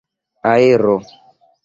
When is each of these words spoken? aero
aero 0.51 0.97